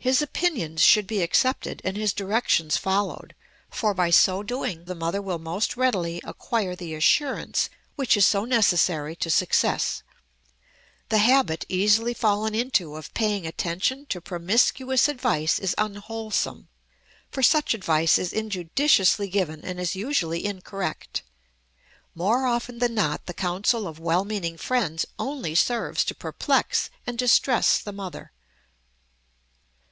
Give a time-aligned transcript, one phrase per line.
[0.00, 3.34] His opinions should be accepted and his directions followed,
[3.68, 8.44] for by so doing the mother will most readily acquire the assurance which is so
[8.44, 10.04] necessary to success.
[11.08, 16.68] The habit, easily fallen into, of paying attention to promiscuous advice is unwholesome,
[17.32, 21.24] for such advice is injudiciously given and is usually incorrect.
[22.14, 27.18] More often than not the counsel of well meaning friends only serves to perplex and
[27.18, 28.30] distress the mother.